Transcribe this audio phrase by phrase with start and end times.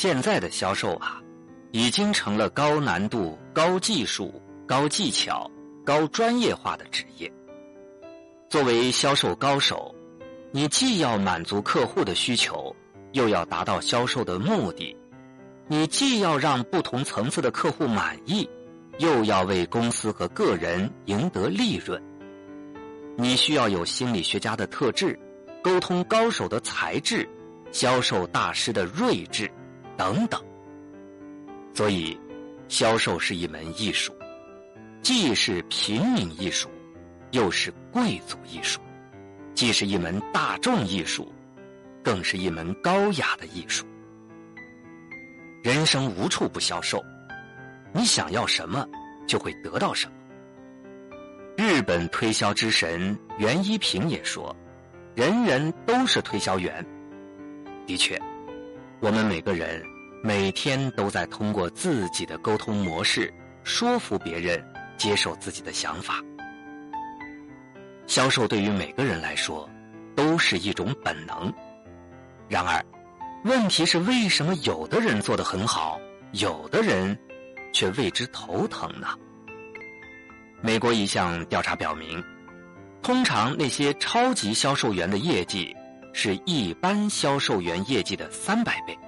[0.00, 1.20] 现在的销售啊，
[1.72, 5.50] 已经成了高难度、高技术、高技巧、
[5.84, 7.30] 高专业化的职业。
[8.48, 9.94] 作为销售高手，
[10.52, 12.74] 你既要满足客户的需求，
[13.12, 14.96] 又要达到销售的目的；
[15.68, 18.48] 你既要让不同层次的客户满意，
[18.96, 22.02] 又要为公司和个人赢得利润。
[23.18, 25.20] 你需要有心理学家的特质，
[25.62, 27.28] 沟通高手的才智，
[27.70, 29.52] 销售大师的睿智。
[30.00, 30.42] 等等，
[31.74, 32.18] 所以，
[32.68, 34.14] 销售是一门艺术，
[35.02, 36.70] 既是平民艺术，
[37.32, 38.80] 又是贵族艺术；
[39.54, 41.30] 既是一门大众艺术，
[42.02, 43.84] 更是一门高雅的艺术。
[45.62, 47.04] 人生无处不销售，
[47.92, 48.88] 你想要什么，
[49.28, 50.14] 就会得到什么。
[51.58, 54.56] 日本推销之神袁一平也说
[55.14, 56.82] ：“人人都是推销员。”
[57.86, 58.18] 的确。
[59.02, 59.82] 我们每个人
[60.22, 63.32] 每天都在通过自己的沟通模式
[63.64, 64.62] 说服别人
[64.96, 66.22] 接受自己的想法。
[68.06, 69.68] 销售对于每个人来说
[70.14, 71.52] 都是一种本能。
[72.48, 72.84] 然而，
[73.44, 76.00] 问题是为什么有的人做得很好，
[76.32, 77.18] 有的人
[77.72, 79.08] 却为之头疼呢？
[80.60, 82.22] 美国一项调查表明，
[83.02, 85.74] 通常那些超级销售员的业绩。
[86.12, 88.98] 是一般销售员业绩的三百倍。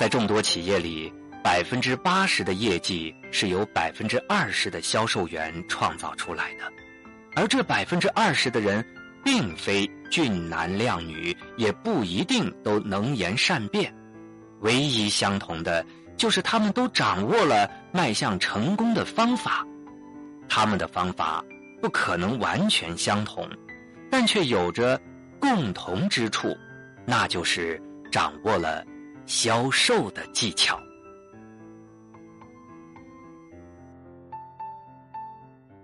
[0.00, 1.12] 在众多企业里，
[1.44, 6.64] 百分之八十的业绩是由百分之二十的销售员创造出来的，
[7.36, 8.82] 而这百分之二十的人，
[9.22, 13.94] 并非俊男靓女，也不一定都能言善辩。
[14.60, 15.84] 唯一相同的，
[16.16, 19.66] 就是他们都掌握了迈向成功的方法。
[20.48, 21.44] 他们的方法
[21.82, 23.46] 不可能完全相同，
[24.10, 24.98] 但却有着。
[25.38, 26.56] 共同之处，
[27.04, 27.78] 那就是
[28.10, 28.82] 掌握了
[29.30, 30.76] 销售的技巧。